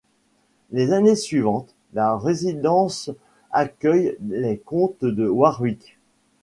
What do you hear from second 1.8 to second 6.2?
la résidence accueille les comtes de Warwick.